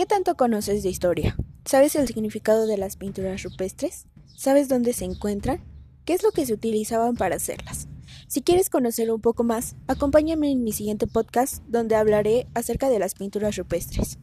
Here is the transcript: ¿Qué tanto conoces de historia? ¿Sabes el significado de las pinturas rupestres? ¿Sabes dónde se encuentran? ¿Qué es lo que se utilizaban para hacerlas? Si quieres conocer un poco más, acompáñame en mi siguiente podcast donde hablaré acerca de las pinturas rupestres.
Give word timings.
¿Qué 0.00 0.06
tanto 0.06 0.34
conoces 0.34 0.82
de 0.82 0.88
historia? 0.88 1.36
¿Sabes 1.66 1.94
el 1.94 2.06
significado 2.06 2.66
de 2.66 2.78
las 2.78 2.96
pinturas 2.96 3.42
rupestres? 3.42 4.06
¿Sabes 4.34 4.66
dónde 4.66 4.94
se 4.94 5.04
encuentran? 5.04 5.62
¿Qué 6.06 6.14
es 6.14 6.22
lo 6.22 6.30
que 6.30 6.46
se 6.46 6.54
utilizaban 6.54 7.16
para 7.16 7.36
hacerlas? 7.36 7.86
Si 8.26 8.40
quieres 8.40 8.70
conocer 8.70 9.10
un 9.10 9.20
poco 9.20 9.44
más, 9.44 9.76
acompáñame 9.88 10.52
en 10.52 10.64
mi 10.64 10.72
siguiente 10.72 11.06
podcast 11.06 11.62
donde 11.68 11.96
hablaré 11.96 12.46
acerca 12.54 12.88
de 12.88 12.98
las 12.98 13.12
pinturas 13.12 13.56
rupestres. 13.56 14.18